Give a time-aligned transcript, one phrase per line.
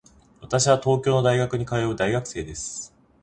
[0.41, 2.91] 私は東京の大学に通う大学生です。